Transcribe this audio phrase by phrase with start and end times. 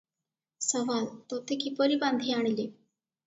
[0.67, 1.03] ସୱାଲ-
[1.33, 2.67] ତୋତେ କିପରି ବାନ୍ଧି ଆଣିଲେ?